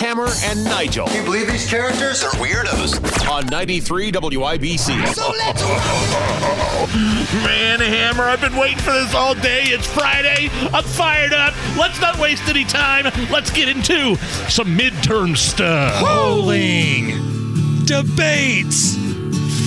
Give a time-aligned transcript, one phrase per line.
[0.00, 1.06] Hammer and Nigel.
[1.08, 3.28] Can you believe these characters are weirdos?
[3.28, 5.06] On 93 WIBC.
[5.14, 5.62] So let's
[7.44, 9.64] Man, Hammer, I've been waiting for this all day.
[9.64, 10.48] It's Friday.
[10.72, 11.52] I'm fired up.
[11.76, 13.12] Let's not waste any time.
[13.30, 14.16] Let's get into
[14.48, 16.02] some midterm stuff.
[16.02, 18.96] Polling, debates,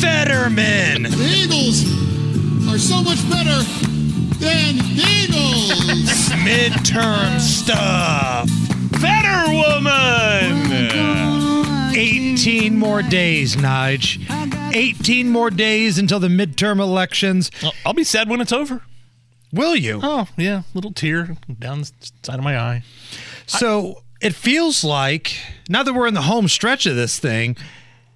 [0.00, 1.02] Fetterman.
[1.02, 1.84] The Eagles
[2.72, 3.62] are so much better
[4.40, 6.30] than the Eagles.
[6.46, 8.63] midterm stuff.
[9.00, 10.74] Better woman.
[11.96, 14.20] 18 more days, Nige.
[14.74, 17.50] 18 more days until the midterm elections.
[17.86, 18.82] I'll be sad when it's over.
[19.52, 20.00] Will you?
[20.02, 20.62] Oh, yeah.
[20.74, 21.90] Little tear down the
[22.22, 22.82] side of my eye.
[23.46, 25.36] So it feels like,
[25.68, 27.56] now that we're in the home stretch of this thing,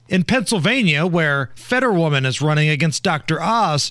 [0.08, 3.40] in Pennsylvania, where Fetterwoman is running against Dr.
[3.40, 3.90] Oz,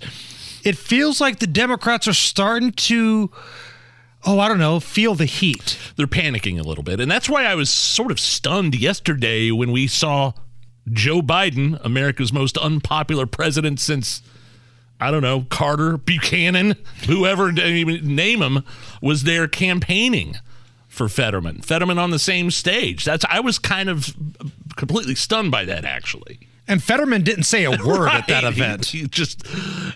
[0.64, 3.32] it feels like the Democrats are starting to
[4.26, 5.78] oh, I don't know, feel the heat.
[5.96, 7.00] They're panicking a little bit.
[7.00, 10.34] And that's why I was sort of stunned yesterday when we saw
[10.92, 14.22] Joe Biden, America's most unpopular president since,
[15.00, 18.64] I don't know, Carter, Buchanan, whoever, name him,
[19.02, 20.38] was there campaigning
[20.88, 21.62] for Fetterman.
[21.62, 23.06] Fetterman on the same stage.
[23.06, 24.16] That's I was kind of
[24.76, 26.40] completely stunned by that actually.
[26.68, 28.16] And Fetterman didn't say a word right.
[28.16, 28.88] at that event.
[28.88, 29.44] He, he just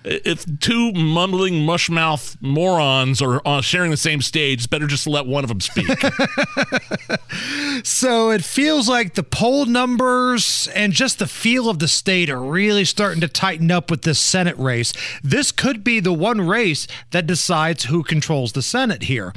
[0.03, 5.25] if two mumbling mushmouth morons are uh, sharing the same stage, it's better just let
[5.25, 5.87] one of them speak.
[7.83, 12.41] so it feels like the poll numbers and just the feel of the state are
[12.41, 14.93] really starting to tighten up with this Senate race.
[15.23, 19.33] This could be the one race that decides who controls the Senate here.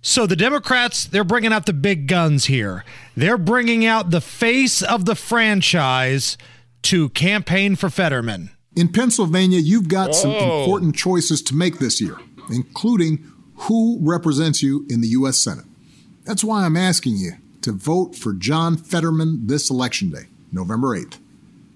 [0.00, 2.84] So the Democrats, they're bringing out the big guns here.
[3.16, 6.38] They're bringing out the face of the franchise
[6.82, 8.50] to campaign for Fetterman.
[8.76, 10.12] In Pennsylvania, you've got Whoa.
[10.12, 12.16] some important choices to make this year,
[12.48, 13.24] including
[13.56, 15.38] who represents you in the U.S.
[15.38, 15.64] Senate.
[16.24, 21.18] That's why I'm asking you to vote for John Fetterman this election day, November 8th.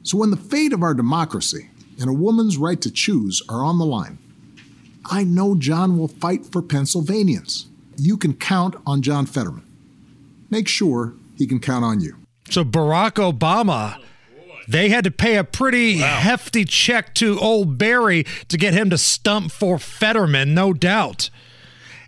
[0.04, 1.70] So when the fate of our democracy
[2.00, 4.18] and a woman's right to choose are on the line,
[5.10, 7.66] I know John will fight for Pennsylvanians
[8.02, 9.64] you can count on John Fetterman.
[10.50, 12.16] Make sure he can count on you.
[12.50, 14.02] So Barack Obama,
[14.66, 16.18] they had to pay a pretty wow.
[16.18, 21.30] hefty check to old Barry to get him to stump for Fetterman, no doubt.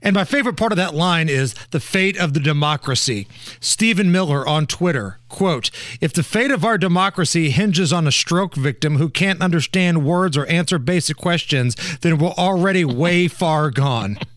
[0.03, 3.27] And my favorite part of that line is the fate of the democracy.
[3.61, 8.55] Stephen Miller on Twitter, quote, if the fate of our democracy hinges on a stroke
[8.55, 14.19] victim who can't understand words or answer basic questions, then we're already way far gone.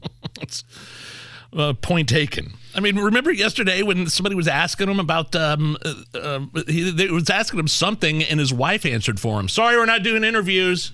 [1.55, 2.53] Uh, point taken.
[2.75, 7.07] I mean, remember yesterday when somebody was asking him about, um, uh, uh, he, they
[7.07, 9.47] was asking him something, and his wife answered for him.
[9.47, 10.91] Sorry, we're not doing interviews.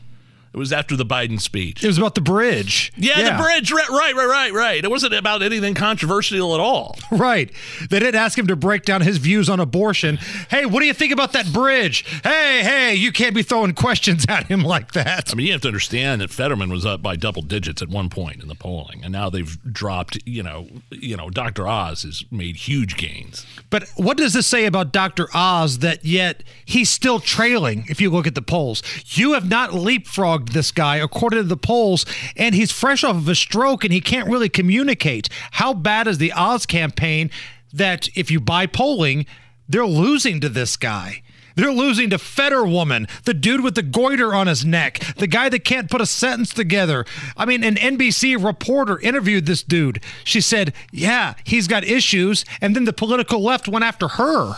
[0.53, 1.83] It was after the Biden speech.
[1.83, 2.93] It was about the bridge.
[2.95, 3.71] Yeah, yeah, the bridge.
[3.71, 4.83] Right, right, right, right.
[4.83, 6.97] It wasn't about anything controversial at all.
[7.13, 7.51] Right.
[7.89, 10.17] They didn't ask him to break down his views on abortion.
[10.49, 12.03] Hey, what do you think about that bridge?
[12.23, 15.31] Hey, hey, you can't be throwing questions at him like that.
[15.31, 18.09] I mean, you have to understand that Fetterman was up by double digits at one
[18.09, 20.17] point in the polling, and now they've dropped.
[20.25, 21.67] You know, you know, Dr.
[21.67, 23.45] Oz has made huge gains.
[23.69, 25.27] But what does this say about Dr.
[25.33, 27.85] Oz that yet he's still trailing?
[27.89, 31.57] If you look at the polls, you have not leapfrogged this guy, according to the
[31.57, 32.05] polls,
[32.35, 35.29] and he's fresh off of a stroke and he can't really communicate.
[35.51, 37.29] How bad is the Oz campaign
[37.73, 39.25] that if you buy polling,
[39.67, 41.23] they're losing to this guy?
[41.55, 45.63] They're losing to Fetterwoman, the dude with the goiter on his neck, the guy that
[45.63, 47.05] can't put a sentence together.
[47.37, 50.01] I mean, an NBC reporter interviewed this dude.
[50.23, 52.43] She said, Yeah, he's got issues.
[52.59, 54.55] And then the political left went after her.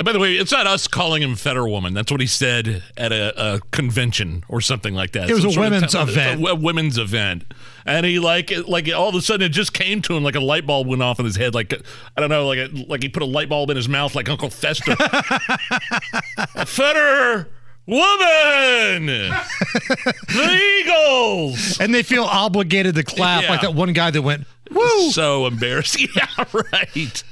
[0.00, 1.92] And by the way, it's not us calling him Fetterwoman.
[1.92, 5.28] That's what he said at a, a convention or something like that.
[5.28, 6.42] It was Some a women's event.
[6.42, 7.44] A, a, women's event,
[7.84, 10.40] and he like like all of a sudden it just came to him like a
[10.40, 11.54] light bulb went off in his head.
[11.54, 11.74] Like
[12.16, 14.30] I don't know, like a, like he put a light bulb in his mouth like
[14.30, 14.96] Uncle Fester.
[16.64, 17.50] Fetter
[17.86, 23.50] woman the eagles and they feel obligated to clap yeah.
[23.50, 25.10] like that one guy that went Woo!
[25.10, 26.08] So embarrassing.
[26.16, 27.22] Yeah, right.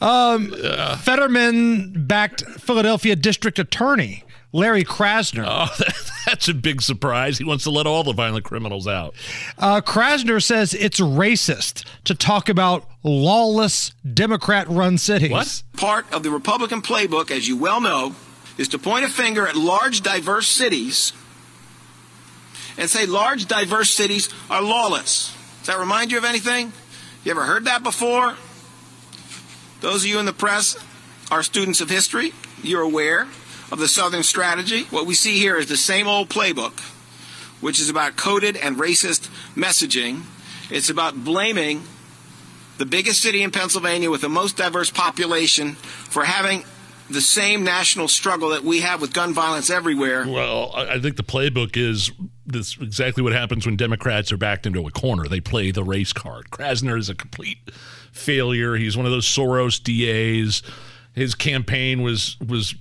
[0.00, 5.44] Um, uh, Fetterman backed Philadelphia District Attorney Larry Krasner.
[5.46, 5.74] Oh,
[6.26, 7.38] that's a big surprise.
[7.38, 9.14] He wants to let all the violent criminals out.
[9.58, 15.30] Uh, Krasner says it's racist to talk about lawless Democrat run cities.
[15.30, 15.62] What?
[15.76, 18.14] Part of the Republican playbook, as you well know,
[18.58, 21.12] is to point a finger at large, diverse cities
[22.76, 25.36] and say large, diverse cities are lawless.
[25.70, 26.72] That remind you of anything?
[27.22, 28.34] You ever heard that before?
[29.80, 30.76] Those of you in the press
[31.30, 32.32] are students of history.
[32.60, 33.28] You're aware
[33.70, 34.82] of the Southern strategy.
[34.90, 36.80] What we see here is the same old playbook,
[37.60, 40.22] which is about coded and racist messaging.
[40.72, 41.84] It's about blaming
[42.78, 46.64] the biggest city in Pennsylvania with the most diverse population for having
[47.10, 50.26] the same national struggle that we have with gun violence everywhere.
[50.26, 52.10] Well, I think the playbook is
[52.52, 55.28] this exactly what happens when Democrats are backed into a corner.
[55.28, 56.50] They play the race card.
[56.50, 57.58] Krasner is a complete
[58.12, 58.76] failure.
[58.76, 60.62] He's one of those Soros DAs.
[61.12, 62.74] His campaign was was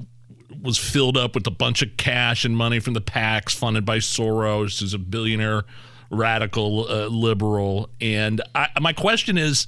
[0.62, 3.98] was filled up with a bunch of cash and money from the PACs funded by
[3.98, 4.80] Soros.
[4.80, 5.64] He's a billionaire
[6.12, 7.90] radical uh, liberal.
[8.02, 9.68] And I, my question is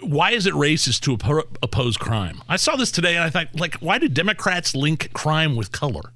[0.00, 2.42] why is it racist to oppose crime?
[2.48, 6.13] I saw this today and I thought, like, why do Democrats link crime with color?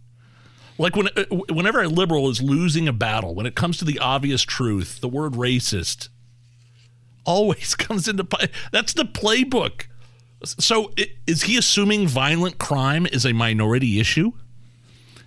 [0.78, 3.98] Like when, uh, whenever a liberal is losing a battle, when it comes to the
[3.98, 6.08] obvious truth, the word racist
[7.25, 8.48] always comes into play.
[8.72, 9.86] That's the playbook.
[10.44, 10.92] So
[11.26, 14.32] is he assuming violent crime is a minority issue?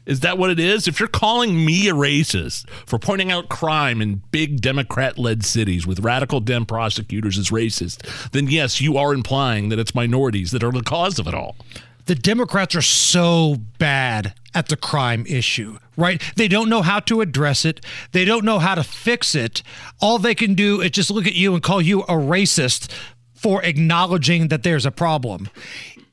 [0.06, 0.88] Is that what it is?
[0.88, 5.86] If you're calling me a racist for pointing out crime in big Democrat led cities
[5.86, 10.64] with radical Dem prosecutors as racist, then yes, you are implying that it's minorities that
[10.64, 11.56] are the cause of it all.
[12.06, 16.22] The Democrats are so bad at the crime issue, right?
[16.36, 17.80] They don't know how to address it.
[18.12, 19.64] They don't know how to fix it.
[20.02, 22.92] All they can do is just look at you and call you a racist
[23.34, 25.50] for acknowledging that there's a problem.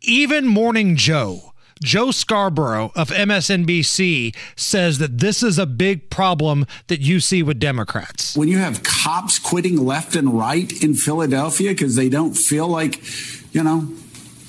[0.02, 1.52] Even Morning Joe,
[1.82, 7.58] Joe Scarborough of MSNBC says that this is a big problem that you see with
[7.58, 8.36] Democrats.
[8.36, 13.00] when you have cops quitting left and right in Philadelphia because they don't feel like,
[13.52, 13.88] you know,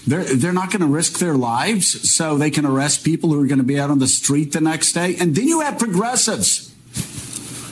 [0.07, 3.47] they're they're not going to risk their lives so they can arrest people who are
[3.47, 5.15] going to be out on the street the next day.
[5.19, 6.73] And then you have progressives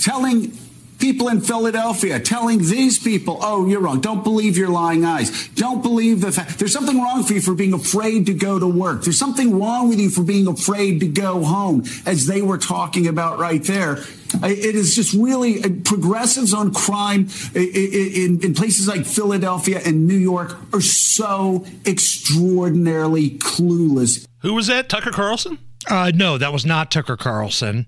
[0.01, 0.57] telling
[0.99, 4.01] people in Philadelphia, telling these people, oh, you're wrong.
[4.01, 5.47] Don't believe your lying eyes.
[5.49, 6.59] Don't believe the fact.
[6.59, 9.03] There's something wrong for you for being afraid to go to work.
[9.03, 13.07] There's something wrong with you for being afraid to go home, as they were talking
[13.07, 14.03] about right there.
[14.41, 17.61] I- It is just really uh, progressives on crime i- i-
[18.25, 24.25] in, in places like Philadelphia and New York are so extraordinarily clueless.
[24.39, 24.89] Who was that?
[24.89, 25.57] Tucker Carlson?
[25.89, 27.87] Uh, no, that was not Tucker Carlson.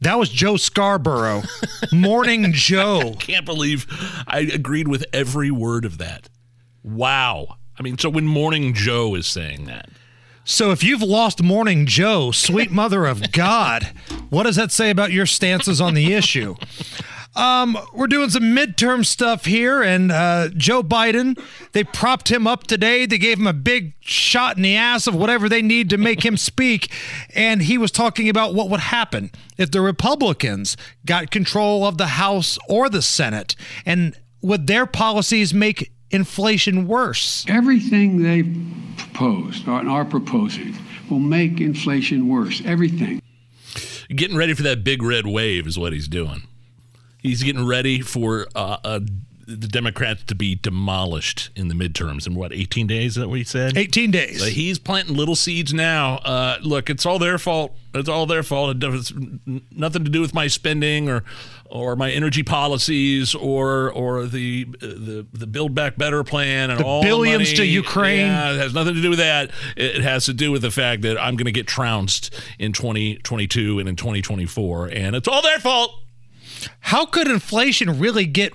[0.00, 1.42] That was Joe Scarborough.
[1.92, 3.14] Morning Joe.
[3.18, 3.86] Can't believe
[4.26, 6.28] I agreed with every word of that.
[6.82, 7.56] Wow.
[7.78, 9.88] I mean, so when Morning Joe is saying that,
[10.44, 13.84] So if you've lost Morning Joe, sweet mother of God,
[14.30, 16.56] what does that say about your stances on the issue?
[17.36, 21.40] Um, we're doing some midterm stuff here, and uh, Joe Biden,
[21.72, 23.06] they propped him up today.
[23.06, 26.24] They gave him a big shot in the ass of whatever they need to make
[26.24, 26.90] him speak.
[27.34, 30.76] And he was talking about what would happen if the Republicans
[31.06, 33.54] got control of the House or the Senate,
[33.86, 37.44] and would their policies make inflation worse?
[37.48, 38.79] Everything they've
[39.20, 40.74] proposed or are proposing
[41.10, 42.62] will make inflation worse.
[42.64, 43.20] Everything.
[44.08, 46.42] getting ready for that big red wave is what he's doing.
[47.18, 49.00] He's getting ready for uh, uh,
[49.56, 53.12] the Democrats to be demolished in the midterms in what 18 days?
[53.12, 53.76] Is that what he said?
[53.76, 54.40] 18 days.
[54.40, 56.16] So he's planting little seeds now.
[56.18, 57.74] Uh, look, it's all their fault.
[57.94, 58.70] It's all their fault.
[58.70, 59.12] It does
[59.72, 61.24] nothing to do with my spending or
[61.68, 67.02] or my energy policies or or the the the Build Back Better plan and all
[67.02, 67.64] The all billions the to.
[67.66, 68.26] Ukraine.
[68.26, 69.50] Yeah, it has nothing to do with that.
[69.76, 72.72] It it has to do with the fact that I'm going to get trounced in
[72.72, 75.90] 2022 and in 2024, and it's all their fault.
[76.80, 78.52] how could inflation really get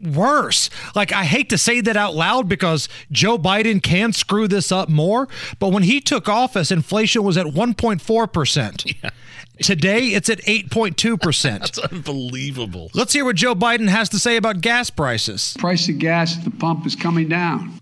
[0.00, 0.70] worse?
[0.94, 4.88] Like, I hate to say that out loud because Joe Biden can screw this up
[4.88, 5.28] more,
[5.58, 9.10] but when he took office, inflation was at 1.4%.
[9.62, 11.42] Today, it's at 8.2%.
[11.60, 12.90] That's unbelievable.
[12.94, 15.56] Let's hear what Joe Biden has to say about gas prices.
[15.58, 17.80] Price of gas at the pump is coming down.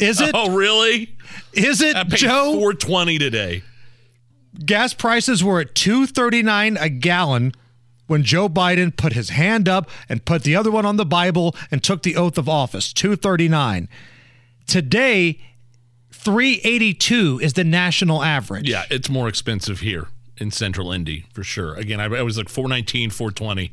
[0.00, 0.32] Is it?
[0.34, 1.14] Oh, really?
[1.52, 2.54] Is it, I paid Joe?
[2.54, 3.62] 420 today.
[4.64, 7.52] gas prices were at 239 a gallon
[8.12, 11.56] when Joe Biden put his hand up and put the other one on the Bible
[11.70, 12.92] and took the oath of office.
[12.92, 13.88] 239.
[14.66, 15.40] Today,
[16.10, 18.68] 382 is the national average.
[18.68, 21.74] Yeah, it's more expensive here in Central Indy for sure.
[21.74, 23.72] Again, I, I was like 419, 420,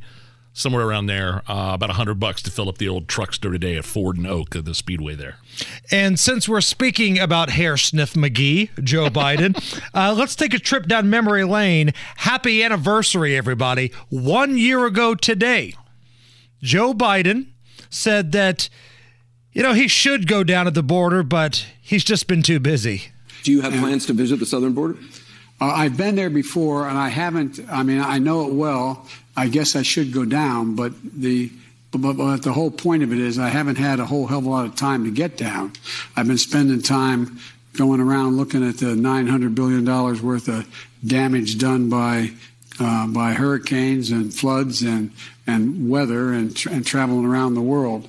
[0.54, 1.42] somewhere around there.
[1.48, 4.56] Uh, about 100 bucks to fill up the old truckster today at Ford and Oak
[4.56, 5.38] at the Speedway there.
[5.92, 9.56] And since we're speaking about hair sniff McGee, Joe Biden,
[9.94, 11.92] uh, let's take a trip down memory lane.
[12.18, 13.92] Happy anniversary, everybody.
[14.10, 15.74] One year ago today,
[16.62, 17.48] Joe Biden
[17.90, 18.70] said that,
[19.54, 23.06] you know, he should go down at the border, but he's just been too busy.
[23.44, 24.98] Do you have plans to visit the southern border?
[25.62, 27.60] Uh, I've been there before, and I haven't.
[27.70, 29.06] I mean, I know it well.
[29.36, 31.52] I guess I should go down, but the
[31.92, 34.46] But, but, the whole point of it is, I haven't had a whole hell of
[34.46, 35.74] a lot of time to get down.
[36.16, 37.40] I've been spending time
[37.74, 40.68] going around looking at the 900 billion dollars worth of
[41.06, 42.32] damage done by
[42.80, 45.12] uh, by hurricanes and floods and
[45.48, 48.08] and weather and, tra- and traveling around the world.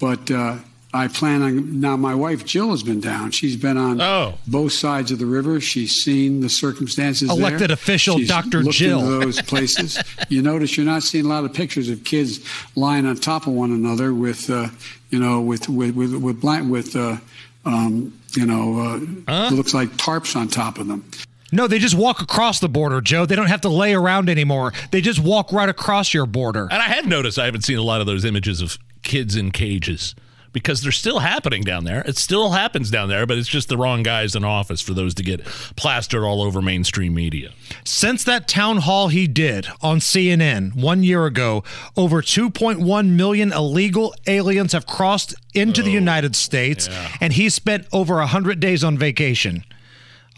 [0.00, 0.56] But uh,
[0.92, 1.96] I plan on now.
[1.96, 3.30] My wife Jill has been down.
[3.30, 4.34] She's been on Oh.
[4.48, 5.60] both sides of the river.
[5.60, 7.28] She's seen the circumstances.
[7.28, 7.38] there.
[7.38, 8.64] Elected official She's Dr.
[8.64, 9.00] Jill.
[9.00, 10.02] into those places.
[10.28, 12.40] you notice you're not seeing a lot of pictures of kids
[12.74, 14.66] lying on top of one another with, uh,
[15.10, 17.16] you know, with with with with, blank, with uh,
[17.64, 21.04] um, you know, uh, it looks like tarps on top of them.
[21.52, 23.26] No, they just walk across the border, Joe.
[23.26, 24.72] They don't have to lay around anymore.
[24.92, 26.68] They just walk right across your border.
[26.70, 29.50] And I have noticed I haven't seen a lot of those images of kids in
[29.50, 30.14] cages
[30.52, 32.02] because they're still happening down there.
[32.06, 35.14] It still happens down there, but it's just the wrong guys in office for those
[35.14, 35.44] to get
[35.76, 37.50] plastered all over mainstream media.
[37.84, 41.62] Since that town hall he did on CNN one year ago,
[41.96, 46.88] over 2.1 million illegal aliens have crossed into the oh, United States,
[47.20, 49.64] and he spent over 100 days on vacation.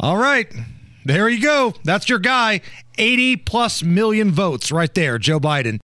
[0.00, 0.52] All right.
[1.04, 1.75] There you go.
[1.85, 2.61] That's your guy.
[2.99, 5.81] 80 plus million votes right there, Joe Biden.